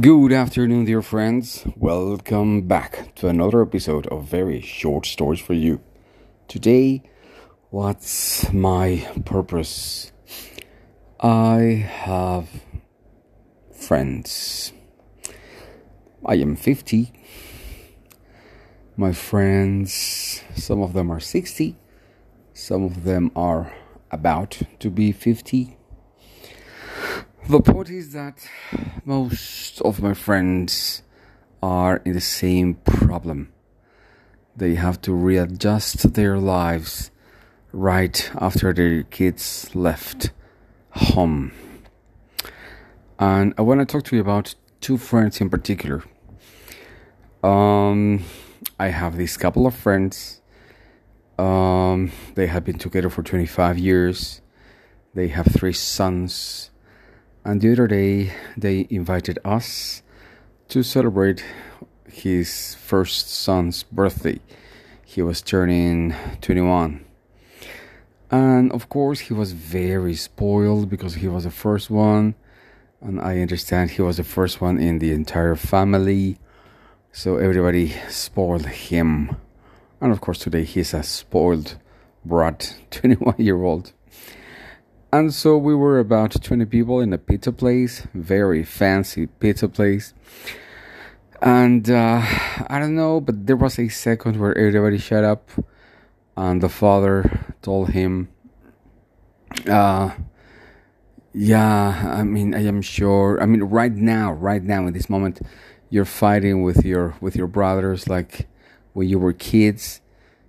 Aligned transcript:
Good 0.00 0.32
afternoon, 0.32 0.86
dear 0.86 1.02
friends. 1.02 1.64
Welcome 1.76 2.62
back 2.62 3.14
to 3.14 3.28
another 3.28 3.62
episode 3.62 4.08
of 4.08 4.24
Very 4.24 4.60
Short 4.60 5.06
Stories 5.06 5.38
for 5.38 5.52
You. 5.54 5.80
Today, 6.48 7.04
what's 7.70 8.52
my 8.52 9.06
purpose? 9.24 10.10
I 11.20 11.86
have 11.88 12.48
friends. 13.72 14.72
I 16.26 16.34
am 16.38 16.56
50. 16.56 17.12
My 18.96 19.12
friends, 19.12 20.42
some 20.56 20.82
of 20.82 20.92
them 20.94 21.08
are 21.08 21.20
60, 21.20 21.76
some 22.52 22.82
of 22.82 23.04
them 23.04 23.30
are 23.36 23.72
about 24.10 24.60
to 24.80 24.90
be 24.90 25.12
50 25.12 25.76
the 27.48 27.60
point 27.60 27.90
is 27.90 28.12
that 28.12 28.48
most 29.04 29.80
of 29.82 30.00
my 30.02 30.14
friends 30.14 31.02
are 31.62 31.98
in 32.04 32.14
the 32.14 32.20
same 32.20 32.74
problem. 32.74 33.52
They 34.56 34.76
have 34.76 35.00
to 35.02 35.12
readjust 35.12 36.14
their 36.14 36.38
lives 36.38 37.10
right 37.72 38.30
after 38.36 38.72
their 38.72 39.02
kids 39.02 39.68
left 39.74 40.30
home. 40.90 41.52
And 43.18 43.52
I 43.58 43.62
want 43.62 43.80
to 43.80 43.86
talk 43.86 44.04
to 44.04 44.16
you 44.16 44.22
about 44.22 44.54
two 44.80 44.96
friends 44.96 45.40
in 45.40 45.50
particular. 45.50 46.02
Um, 47.42 48.24
I 48.78 48.88
have 48.88 49.16
this 49.16 49.36
couple 49.36 49.66
of 49.66 49.74
friends. 49.74 50.40
Um, 51.38 52.10
they 52.36 52.46
have 52.46 52.64
been 52.64 52.78
together 52.78 53.10
for 53.10 53.22
25 53.22 53.78
years. 53.78 54.40
They 55.14 55.28
have 55.28 55.46
three 55.46 55.72
sons 55.72 56.70
and 57.44 57.60
the 57.60 57.72
other 57.72 57.86
day, 57.86 58.32
they 58.56 58.86
invited 58.88 59.38
us 59.44 60.02
to 60.68 60.82
celebrate 60.82 61.44
his 62.08 62.74
first 62.76 63.28
son's 63.30 63.82
birthday. 63.82 64.40
He 65.04 65.20
was 65.20 65.42
turning 65.42 66.14
21. 66.40 67.04
And 68.30 68.72
of 68.72 68.88
course, 68.88 69.20
he 69.20 69.34
was 69.34 69.52
very 69.52 70.14
spoiled 70.14 70.88
because 70.88 71.14
he 71.14 71.28
was 71.28 71.44
the 71.44 71.50
first 71.50 71.90
one. 71.90 72.34
And 73.00 73.20
I 73.20 73.40
understand 73.40 73.90
he 73.90 74.02
was 74.02 74.16
the 74.16 74.24
first 74.24 74.60
one 74.60 74.78
in 74.78 74.98
the 74.98 75.12
entire 75.12 75.54
family. 75.54 76.38
So 77.12 77.36
everybody 77.36 77.90
spoiled 78.08 78.66
him. 78.66 79.36
And 80.00 80.10
of 80.10 80.20
course, 80.20 80.38
today 80.38 80.64
he's 80.64 80.94
a 80.94 81.02
spoiled 81.02 81.76
brat, 82.24 82.74
21 82.90 83.34
year 83.38 83.62
old. 83.62 83.92
And 85.14 85.32
so 85.32 85.56
we 85.56 85.76
were 85.76 86.00
about 86.00 86.42
20 86.42 86.64
people 86.64 86.98
in 86.98 87.12
a 87.12 87.18
pizza 87.18 87.52
place, 87.52 88.04
very 88.14 88.64
fancy 88.64 89.26
pizza 89.28 89.68
place. 89.68 90.12
And 91.40 91.88
uh, 91.88 92.20
I 92.66 92.80
don't 92.80 92.96
know, 92.96 93.20
but 93.20 93.46
there 93.46 93.54
was 93.54 93.78
a 93.78 93.88
second 93.88 94.40
where 94.40 94.58
everybody 94.58 94.98
shut 94.98 95.22
up, 95.22 95.50
and 96.36 96.60
the 96.60 96.68
father 96.68 97.54
told 97.62 97.90
him, 97.90 98.28
uh, 99.70 100.10
yeah, 101.32 102.16
I 102.18 102.24
mean, 102.24 102.52
I 102.52 102.64
am 102.64 102.82
sure. 102.82 103.40
I 103.40 103.46
mean, 103.46 103.62
right 103.62 103.92
now, 103.92 104.32
right 104.32 104.64
now, 104.64 104.84
in 104.88 104.94
this 104.94 105.08
moment, 105.08 105.40
you're 105.90 106.04
fighting 106.04 106.64
with 106.64 106.84
your 106.84 107.14
with 107.20 107.36
your 107.36 107.46
brothers 107.46 108.08
like 108.08 108.48
when 108.94 109.08
you 109.08 109.20
were 109.20 109.32
kids. 109.32 110.00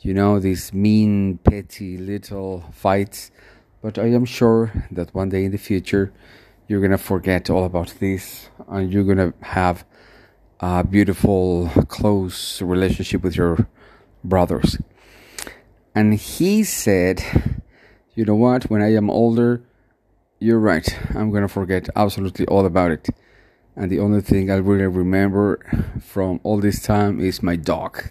You 0.00 0.14
know, 0.14 0.40
these 0.40 0.72
mean, 0.72 1.40
petty 1.44 1.98
little 1.98 2.64
fights 2.72 3.30
but 3.86 4.00
I 4.00 4.06
am 4.06 4.24
sure 4.24 4.72
that 4.90 5.14
one 5.14 5.28
day 5.28 5.44
in 5.44 5.52
the 5.52 5.58
future, 5.58 6.12
you're 6.66 6.80
gonna 6.80 6.98
forget 6.98 7.48
all 7.48 7.64
about 7.64 7.94
this 8.00 8.50
and 8.66 8.92
you're 8.92 9.04
gonna 9.04 9.32
have 9.42 9.84
a 10.58 10.82
beautiful, 10.82 11.70
close 11.86 12.60
relationship 12.60 13.22
with 13.22 13.36
your 13.36 13.68
brothers. 14.24 14.76
And 15.94 16.14
he 16.14 16.64
said, 16.64 17.22
You 18.16 18.24
know 18.24 18.34
what? 18.34 18.64
When 18.64 18.82
I 18.82 18.92
am 18.92 19.08
older, 19.08 19.62
you're 20.40 20.58
right. 20.58 20.88
I'm 21.14 21.30
gonna 21.30 21.46
forget 21.46 21.88
absolutely 21.94 22.44
all 22.46 22.66
about 22.66 22.90
it. 22.90 23.08
And 23.76 23.88
the 23.88 24.00
only 24.00 24.20
thing 24.20 24.50
I 24.50 24.56
really 24.56 24.88
remember 24.88 25.60
from 26.00 26.40
all 26.42 26.58
this 26.58 26.82
time 26.82 27.20
is 27.20 27.40
my 27.40 27.54
dog. 27.54 28.10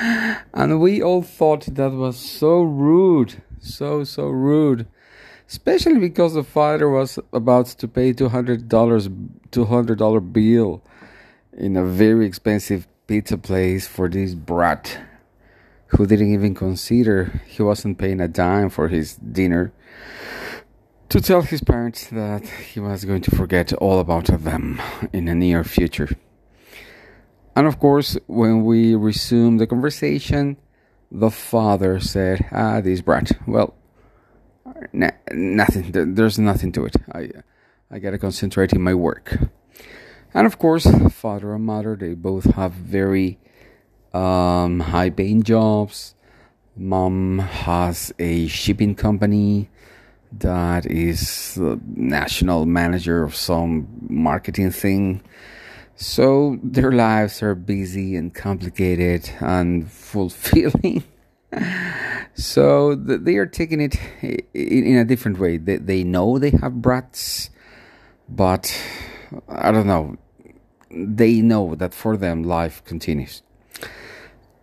And 0.00 0.80
we 0.80 1.02
all 1.02 1.22
thought 1.22 1.66
that 1.66 1.92
was 1.92 2.16
so 2.16 2.62
rude, 2.62 3.42
so 3.60 4.04
so 4.04 4.28
rude, 4.28 4.86
especially 5.48 5.98
because 5.98 6.34
the 6.34 6.42
father 6.42 6.88
was 6.88 7.18
about 7.32 7.66
to 7.66 7.86
pay 7.86 8.12
two 8.12 8.28
hundred 8.28 8.68
dollars, 8.68 9.08
two 9.50 9.66
hundred 9.66 9.98
dollar 9.98 10.20
bill, 10.20 10.82
in 11.52 11.76
a 11.76 11.84
very 11.84 12.26
expensive 12.26 12.86
pizza 13.06 13.36
place 13.36 13.86
for 13.86 14.08
this 14.08 14.34
brat, 14.34 14.98
who 15.88 16.06
didn't 16.06 16.32
even 16.32 16.54
consider 16.54 17.42
he 17.46 17.62
wasn't 17.62 17.98
paying 17.98 18.20
a 18.20 18.28
dime 18.28 18.70
for 18.70 18.88
his 18.88 19.16
dinner. 19.16 19.72
To 21.10 21.20
tell 21.20 21.42
his 21.42 21.60
parents 21.60 22.06
that 22.10 22.46
he 22.46 22.78
was 22.78 23.04
going 23.04 23.22
to 23.22 23.34
forget 23.34 23.72
all 23.74 23.98
about 23.98 24.26
them 24.26 24.80
in 25.12 25.24
the 25.24 25.34
near 25.34 25.64
future. 25.64 26.08
And 27.56 27.66
of 27.66 27.78
course, 27.78 28.16
when 28.26 28.64
we 28.64 28.94
resumed 28.94 29.60
the 29.60 29.66
conversation, 29.66 30.56
the 31.10 31.30
father 31.30 31.98
said, 32.00 32.46
"Ah, 32.52 32.80
this 32.80 33.00
brat. 33.00 33.32
Well, 33.46 33.74
nothing. 34.92 35.90
There's 35.92 36.38
nothing 36.38 36.72
to 36.72 36.86
it. 36.86 36.96
I, 37.12 37.30
I 37.90 37.98
gotta 37.98 38.18
concentrate 38.18 38.72
in 38.72 38.82
my 38.82 38.94
work." 38.94 39.38
And 40.32 40.46
of 40.46 40.58
course, 40.58 40.86
father 41.10 41.54
and 41.54 41.64
mother, 41.64 41.96
they 41.96 42.14
both 42.14 42.44
have 42.54 42.72
very 42.72 43.38
um, 44.14 44.80
high-paying 44.80 45.42
jobs. 45.42 46.14
Mom 46.76 47.40
has 47.40 48.12
a 48.18 48.46
shipping 48.46 48.94
company 48.94 49.68
that 50.38 50.86
is 50.86 51.56
the 51.56 51.80
national 51.96 52.64
manager 52.64 53.24
of 53.24 53.34
some 53.34 53.88
marketing 54.08 54.70
thing 54.70 55.20
so 56.00 56.58
their 56.62 56.90
lives 56.90 57.42
are 57.42 57.54
busy 57.54 58.16
and 58.16 58.34
complicated 58.34 59.30
and 59.38 59.92
fulfilling. 59.92 61.04
so 62.34 62.94
they 62.94 63.36
are 63.36 63.44
taking 63.44 63.82
it 63.82 63.96
in 64.54 64.96
a 64.96 65.04
different 65.04 65.38
way. 65.38 65.58
They, 65.58 65.76
they 65.76 66.02
know 66.02 66.38
they 66.38 66.52
have 66.62 66.80
brats, 66.80 67.50
but 68.30 68.74
I 69.46 69.70
don't 69.70 69.86
know. 69.86 70.16
They 70.90 71.42
know 71.42 71.74
that 71.74 71.92
for 71.92 72.16
them 72.16 72.44
life 72.44 72.82
continues. 72.86 73.42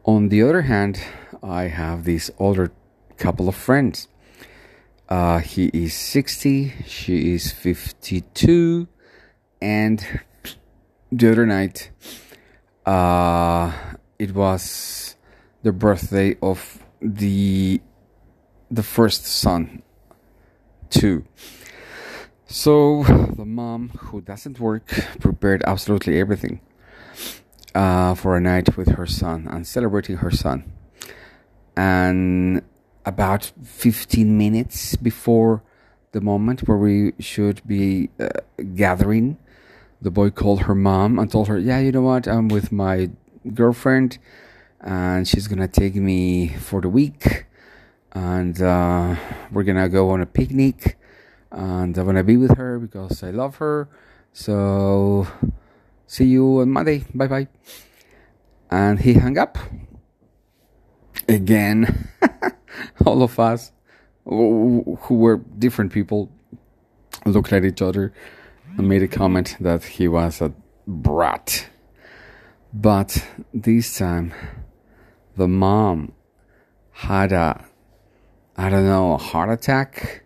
On 0.05 0.29
the 0.29 0.41
other 0.41 0.63
hand, 0.63 0.99
I 1.43 1.65
have 1.65 2.03
this 2.03 2.31
older 2.39 2.71
couple 3.17 3.47
of 3.47 3.53
friends. 3.55 4.07
Uh, 5.07 5.37
he 5.37 5.67
is 5.67 5.93
60, 5.93 6.73
she 6.87 7.33
is 7.35 7.51
52, 7.51 8.87
and 9.61 10.21
the 11.11 11.31
other 11.31 11.45
night, 11.45 11.91
uh, 12.85 13.71
it 14.19 14.33
was 14.33 15.15
the 15.63 15.71
birthday 15.71 16.35
of 16.41 16.83
the 17.01 17.81
the 18.69 18.83
first 18.83 19.25
son 19.25 19.83
too. 20.89 21.25
So 22.47 23.03
the 23.35 23.45
mom, 23.45 23.89
who 23.89 24.21
doesn't 24.21 24.59
work, 24.59 24.87
prepared 25.19 25.63
absolutely 25.67 26.19
everything 26.19 26.61
uh, 27.75 28.15
for 28.15 28.37
a 28.37 28.41
night 28.41 28.77
with 28.77 28.89
her 28.89 29.05
son 29.05 29.47
and 29.49 29.67
celebrating 29.67 30.17
her 30.17 30.31
son. 30.31 30.71
And 31.75 32.61
about 33.05 33.51
15 33.63 34.37
minutes 34.37 34.95
before 34.95 35.61
the 36.13 36.21
moment 36.21 36.67
where 36.67 36.77
we 36.77 37.13
should 37.19 37.61
be 37.67 38.09
uh, 38.19 38.29
gathering, 38.75 39.37
the 40.01 40.11
boy 40.11 40.29
called 40.29 40.61
her 40.63 40.75
mom 40.75 41.17
and 41.19 41.31
told 41.31 41.47
her, 41.47 41.57
Yeah, 41.57 41.79
you 41.79 41.91
know 41.91 42.01
what? 42.01 42.27
I'm 42.27 42.47
with 42.47 42.71
my 42.71 43.09
girlfriend 43.53 44.17
and 44.81 45.27
she's 45.27 45.47
gonna 45.47 45.67
take 45.67 45.95
me 45.95 46.49
for 46.49 46.81
the 46.81 46.89
week 46.89 47.45
and 48.11 48.61
uh, 48.61 49.15
we're 49.51 49.63
gonna 49.63 49.89
go 49.89 50.09
on 50.11 50.21
a 50.21 50.25
picnic 50.25 50.97
and 51.51 51.97
I 51.97 52.03
wanna 52.03 52.23
be 52.23 52.37
with 52.37 52.57
her 52.57 52.79
because 52.79 53.23
I 53.23 53.31
love 53.31 53.57
her. 53.57 53.89
So, 54.33 55.27
see 56.05 56.25
you 56.25 56.61
on 56.61 56.69
Monday. 56.69 57.05
Bye 57.13 57.27
bye. 57.27 57.47
And 58.69 58.99
he 58.99 59.13
hung 59.13 59.37
up. 59.37 59.57
Again, 61.27 62.09
all 63.05 63.23
of 63.23 63.39
us 63.39 63.71
who 64.25 64.97
were 65.09 65.37
different 65.37 65.91
people 65.91 66.29
looked 67.25 67.51
at 67.51 67.65
each 67.65 67.81
other 67.81 68.13
made 68.81 69.03
a 69.03 69.07
comment 69.07 69.57
that 69.59 69.83
he 69.83 70.07
was 70.07 70.41
a 70.41 70.53
brat. 70.85 71.67
But 72.73 73.25
this 73.53 73.97
time, 73.97 74.33
the 75.35 75.47
mom 75.47 76.13
had 76.91 77.31
a, 77.31 77.65
I 78.55 78.69
don't 78.69 78.85
know, 78.85 79.13
a 79.13 79.17
heart 79.17 79.49
attack. 79.49 80.23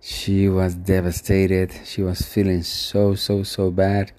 She 0.00 0.48
was 0.48 0.74
devastated. 0.74 1.72
She 1.84 2.02
was 2.02 2.22
feeling 2.22 2.62
so, 2.62 3.14
so, 3.14 3.42
so 3.42 3.70
bad. 3.70 4.12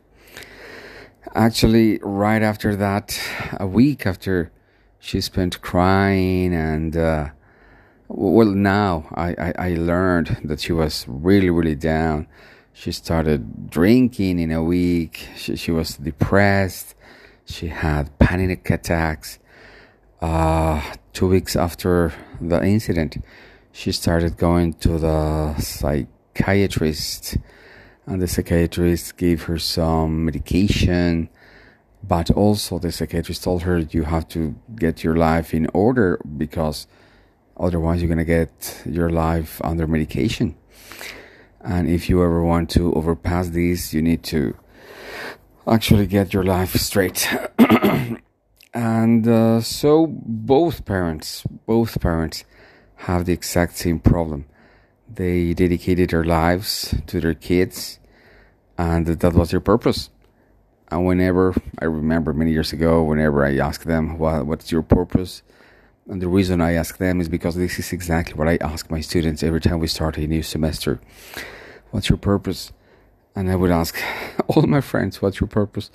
Actually, 1.36 2.00
right 2.02 2.42
after 2.42 2.76
that, 2.76 3.20
a 3.60 3.68
week 3.68 4.06
after 4.06 4.52
she 5.00 5.20
spent 5.20 5.62
crying 5.62 6.54
and, 6.54 6.96
uh, 6.96 7.30
well, 8.08 8.48
now 8.48 9.08
I, 9.16 9.30
I, 9.32 9.54
I 9.58 9.76
learned 9.76 10.42
that 10.44 10.62
she 10.62 10.72
was 10.72 11.06
really, 11.08 11.50
really 11.50 11.76
down. 11.76 12.28
She 12.74 12.92
started 12.92 13.70
drinking 13.70 14.40
in 14.40 14.52
a 14.52 14.64
week. 14.64 15.28
She, 15.38 15.56
she 15.56 15.72
was 15.72 15.96
depressed. 15.98 16.96
She 17.46 17.68
had 17.68 18.18
panic 18.18 18.68
attacks. 18.70 19.38
Uh, 20.20 20.82
two 21.14 21.28
weeks 21.28 21.56
after 21.56 22.14
the 22.42 22.64
incident, 22.64 23.24
she 23.72 23.92
started 23.92 24.38
going 24.38 24.74
to 24.74 24.98
the 24.98 25.56
psychiatrist, 25.60 27.38
and 28.08 28.22
the 28.22 28.28
psychiatrist 28.28 29.18
gave 29.18 29.44
her 29.44 29.60
some 29.60 30.26
medication. 30.26 31.30
But 32.06 32.32
also, 32.32 32.80
the 32.80 32.92
psychiatrist 32.92 33.44
told 33.44 33.64
her 33.64 33.80
you 33.80 34.04
have 34.04 34.28
to 34.30 34.56
get 34.76 35.04
your 35.04 35.16
life 35.16 35.54
in 35.54 35.68
order 35.74 36.20
because 36.38 36.88
otherwise, 37.56 38.02
you're 38.02 38.10
gonna 38.10 38.26
get 38.26 38.82
your 38.86 39.10
life 39.10 39.62
under 39.64 39.86
medication. 39.88 40.56
And 41.64 41.90
if 41.90 42.10
you 42.10 42.24
ever 42.24 42.44
want 42.44 42.70
to 42.72 42.94
overpass 42.94 43.50
these, 43.50 43.94
you 43.94 44.02
need 44.02 44.24
to 44.24 44.56
actually 45.66 46.08
get 46.08 46.34
your 46.34 46.44
life 46.44 46.74
straight. 46.74 47.28
and 48.74 49.28
uh, 49.28 49.62
so 49.62 50.08
both 50.08 50.84
parents, 50.86 51.44
both 51.66 52.00
parents 52.02 52.44
have 52.96 53.26
the 53.26 53.34
exact 53.34 53.78
same 53.78 54.00
problem. 54.00 54.46
They 55.08 55.54
dedicated 55.54 56.10
their 56.10 56.24
lives 56.24 56.96
to 57.08 57.22
their 57.22 57.34
kids, 57.34 58.00
and 58.78 59.06
that 59.06 59.34
was 59.34 59.52
their 59.52 59.60
purpose. 59.60 60.10
And 60.92 61.06
whenever 61.06 61.56
I 61.80 61.86
remember 61.86 62.34
many 62.34 62.52
years 62.52 62.74
ago, 62.74 63.04
whenever 63.04 63.46
I 63.46 63.58
asked 63.58 63.86
them, 63.86 64.18
well, 64.18 64.44
"What's 64.44 64.72
your 64.72 64.84
purpose?" 64.84 65.44
And 66.10 66.22
the 66.22 66.28
reason 66.28 66.60
I 66.62 66.74
ask 66.74 66.98
them 66.98 67.22
is 67.22 67.30
because 67.30 67.56
this 67.56 67.80
is 67.80 67.94
exactly 67.94 68.34
what 68.34 68.50
I 68.50 68.58
ask 68.60 68.92
my 68.92 69.00
students 69.00 69.42
every 69.42 69.62
time 69.62 69.80
we 69.80 69.88
start 69.88 70.18
a 70.18 70.28
new 70.28 70.44
semester. 70.44 71.00
What's 71.92 72.10
your 72.10 72.18
purpose? 72.18 72.74
And 73.36 73.50
I 73.50 73.56
would 73.56 73.72
ask 73.72 73.98
all 74.48 74.64
my 74.64 74.82
friends, 74.82 75.22
"What's 75.22 75.40
your 75.40 75.48
purpose?" 75.48 75.90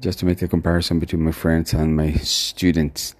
Just 0.00 0.18
to 0.18 0.26
make 0.26 0.42
a 0.42 0.48
comparison 0.48 0.98
between 0.98 1.22
my 1.22 1.32
friends 1.32 1.72
and 1.72 1.96
my 1.96 2.14
students. 2.14 3.14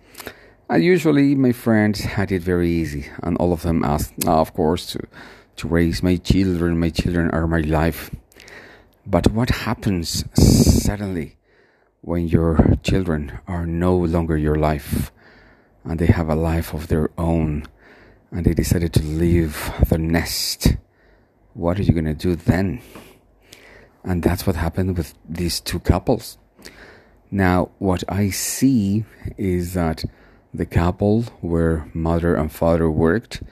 And 0.69 0.82
usually 0.82 1.34
my 1.34 1.52
friends 1.52 2.00
had 2.00 2.32
it 2.32 2.43
very 2.43 2.70
easy, 2.70 3.06
and 3.23 3.37
all 3.38 3.52
of 3.52 3.62
them 3.62 3.84
asked, 3.84 4.12
oh, 4.26 4.40
of 4.40 4.52
course, 4.52 4.87
to, 4.93 5.00
to 5.56 5.69
raise 5.69 6.02
my 6.02 6.17
children. 6.17 6.78
My 6.78 6.90
children 6.90 7.31
are 7.31 7.46
my 7.46 7.61
life. 7.61 8.11
But 9.06 9.31
what 9.31 9.50
happens 9.50 10.25
suddenly 10.34 11.37
when 12.02 12.28
your 12.28 12.75
children 12.82 13.38
are 13.46 13.64
no 13.64 13.96
longer 13.96 14.37
your 14.37 14.56
life 14.56 15.12
and 15.86 15.98
they 15.98 16.06
have 16.06 16.28
a 16.28 16.34
life 16.34 16.74
of 16.74 16.88
their 16.88 17.10
own 17.16 17.64
and 18.30 18.44
they 18.44 18.54
decided 18.54 18.92
to 18.94 19.02
leave 19.02 19.72
the 19.88 19.98
nest? 19.98 20.76
What 21.54 21.78
are 21.78 21.82
you 21.82 21.92
going 21.92 22.04
to 22.04 22.14
do 22.14 22.36
then? 22.36 22.80
And 24.04 24.22
that's 24.22 24.46
what 24.46 24.56
happened 24.56 24.96
with 24.96 25.14
these 25.28 25.60
two 25.60 25.80
couples. 25.80 26.38
Now, 27.30 27.70
what 27.78 28.04
I 28.08 28.30
see 28.30 29.04
is 29.36 29.74
that 29.74 30.04
the 30.52 30.66
couple 30.66 31.22
where 31.40 31.90
mother 31.92 32.34
and 32.34 32.52
father 32.52 32.90
worked, 32.90 33.42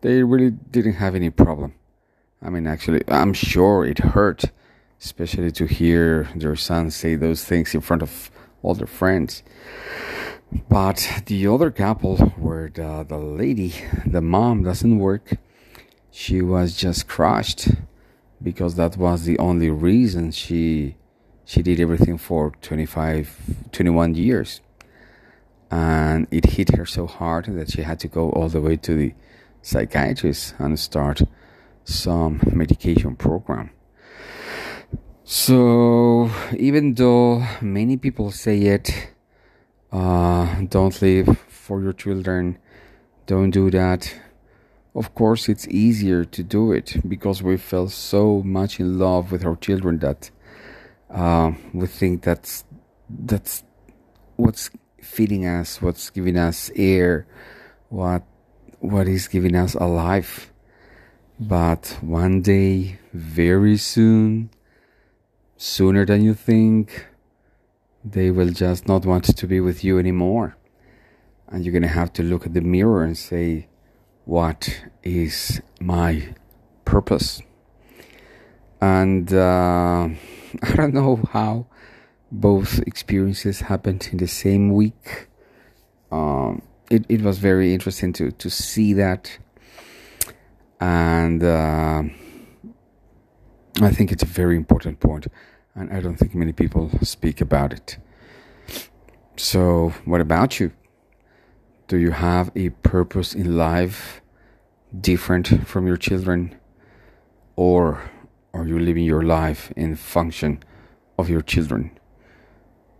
they 0.00 0.22
really 0.22 0.50
didn't 0.50 0.94
have 0.94 1.14
any 1.14 1.30
problem. 1.30 1.74
I 2.42 2.50
mean, 2.50 2.66
actually, 2.66 3.02
I'm 3.08 3.32
sure 3.32 3.84
it 3.84 3.98
hurt, 3.98 4.44
especially 5.00 5.50
to 5.52 5.66
hear 5.66 6.28
their 6.36 6.56
son 6.56 6.90
say 6.90 7.16
those 7.16 7.44
things 7.44 7.74
in 7.74 7.80
front 7.80 8.02
of 8.02 8.30
all 8.62 8.74
their 8.74 8.86
friends. 8.86 9.42
But 10.68 11.22
the 11.26 11.46
other 11.46 11.70
couple, 11.70 12.16
where 12.16 12.70
the, 12.72 13.04
the 13.06 13.18
lady, 13.18 13.74
the 14.06 14.20
mom, 14.20 14.62
doesn't 14.62 14.98
work, 14.98 15.38
she 16.10 16.40
was 16.40 16.76
just 16.76 17.08
crushed 17.08 17.68
because 18.42 18.76
that 18.76 18.96
was 18.96 19.24
the 19.24 19.38
only 19.38 19.70
reason 19.70 20.30
she 20.30 20.96
she 21.44 21.62
did 21.62 21.78
everything 21.78 22.18
for 22.18 22.52
25 22.60 23.38
21 23.72 24.14
years 24.14 24.60
and 25.70 26.26
it 26.30 26.44
hit 26.44 26.76
her 26.76 26.86
so 26.86 27.06
hard 27.06 27.46
that 27.46 27.70
she 27.70 27.82
had 27.82 27.98
to 28.00 28.08
go 28.08 28.30
all 28.30 28.48
the 28.48 28.60
way 28.60 28.76
to 28.76 28.94
the 28.94 29.14
psychiatrist 29.62 30.54
and 30.58 30.78
start 30.78 31.22
some 31.84 32.40
medication 32.52 33.16
program. 33.16 33.70
So 35.24 36.30
even 36.56 36.94
though 36.94 37.44
many 37.60 37.96
people 37.96 38.30
say 38.30 38.58
it, 38.62 39.08
uh, 39.92 40.62
don't 40.68 41.00
live 41.00 41.38
for 41.48 41.82
your 41.82 41.92
children, 41.92 42.58
don't 43.26 43.50
do 43.50 43.70
that. 43.70 44.14
Of 44.94 45.14
course, 45.14 45.48
it's 45.48 45.68
easier 45.68 46.24
to 46.24 46.42
do 46.42 46.72
it 46.72 46.96
because 47.06 47.42
we 47.42 47.56
fell 47.58 47.88
so 47.88 48.42
much 48.42 48.80
in 48.80 48.98
love 48.98 49.30
with 49.30 49.44
our 49.44 49.56
children 49.56 49.98
that 49.98 50.30
uh, 51.10 51.52
we 51.74 51.86
think 51.86 52.22
that's 52.22 52.64
that's 53.08 53.62
what's 54.36 54.70
feeding 55.02 55.46
us, 55.46 55.80
what's 55.82 56.10
giving 56.10 56.36
us 56.36 56.70
air, 56.74 57.26
what 57.88 58.22
what 58.80 59.08
is 59.08 59.28
giving 59.28 59.54
us 59.54 59.74
a 59.74 59.86
life. 59.86 60.52
But 61.38 61.98
one 62.00 62.40
day, 62.40 62.98
very 63.12 63.76
soon, 63.76 64.50
sooner 65.56 66.06
than 66.06 66.22
you 66.22 66.32
think, 66.32 67.06
they 68.10 68.30
will 68.30 68.50
just 68.50 68.86
not 68.86 69.04
want 69.04 69.24
to 69.24 69.46
be 69.46 69.60
with 69.60 69.82
you 69.82 69.98
anymore. 69.98 70.56
And 71.48 71.64
you're 71.64 71.72
going 71.72 71.82
to 71.82 71.88
have 71.88 72.12
to 72.14 72.22
look 72.22 72.46
at 72.46 72.54
the 72.54 72.60
mirror 72.60 73.02
and 73.02 73.18
say, 73.18 73.68
What 74.24 74.84
is 75.02 75.60
my 75.80 76.34
purpose? 76.84 77.42
And 78.80 79.32
uh, 79.32 80.08
I 80.62 80.74
don't 80.76 80.94
know 80.94 81.20
how 81.32 81.66
both 82.30 82.78
experiences 82.80 83.60
happened 83.60 84.08
in 84.12 84.18
the 84.18 84.28
same 84.28 84.72
week. 84.72 85.28
Um, 86.12 86.62
it, 86.90 87.04
it 87.08 87.22
was 87.22 87.38
very 87.38 87.74
interesting 87.74 88.12
to, 88.14 88.30
to 88.30 88.50
see 88.50 88.92
that. 88.94 89.38
And 90.80 91.42
uh, 91.42 92.02
I 93.80 93.90
think 93.90 94.12
it's 94.12 94.22
a 94.22 94.26
very 94.26 94.56
important 94.56 95.00
point, 95.00 95.26
and 95.76 95.92
I 95.92 96.00
don't 96.00 96.16
think 96.16 96.34
many 96.34 96.52
people 96.52 96.90
speak 97.02 97.40
about 97.40 97.72
it. 97.72 97.98
So, 99.36 99.92
what 100.04 100.20
about 100.20 100.58
you? 100.58 100.72
Do 101.86 101.98
you 101.98 102.10
have 102.10 102.50
a 102.56 102.70
purpose 102.70 103.34
in 103.34 103.56
life 103.56 104.20
different 104.98 105.68
from 105.68 105.86
your 105.86 105.96
children? 105.96 106.56
Or 107.54 108.10
are 108.52 108.66
you 108.66 108.78
living 108.78 109.04
your 109.04 109.22
life 109.22 109.72
in 109.76 109.94
function 109.94 110.64
of 111.18 111.28
your 111.28 111.42
children? 111.42 111.96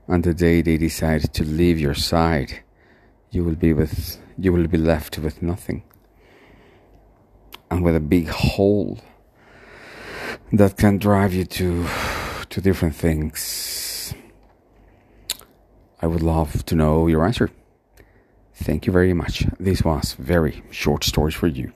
on 0.08 0.22
the 0.22 0.34
day 0.34 0.62
they 0.62 0.76
decide 0.76 1.32
to 1.34 1.44
leave 1.44 1.80
your 1.80 1.94
side, 1.94 2.62
you 3.30 3.44
will 3.44 3.56
be 3.56 3.72
with 3.72 4.18
you 4.38 4.52
will 4.52 4.66
be 4.66 4.78
left 4.78 5.18
with 5.18 5.42
nothing. 5.42 5.82
And 7.70 7.82
with 7.82 7.96
a 7.96 8.00
big 8.00 8.28
hole 8.28 9.00
that 10.52 10.76
can 10.76 10.98
drive 10.98 11.34
you 11.34 11.44
to 11.44 11.86
to 12.56 12.62
different 12.62 12.96
things. 12.96 14.14
I 16.00 16.06
would 16.06 16.22
love 16.22 16.64
to 16.64 16.74
know 16.74 17.06
your 17.06 17.26
answer. 17.26 17.50
Thank 18.54 18.86
you 18.86 18.94
very 18.94 19.12
much. 19.12 19.44
This 19.60 19.82
was 19.82 20.14
very 20.14 20.62
short 20.70 21.04
stories 21.04 21.34
for 21.34 21.48
you. 21.48 21.74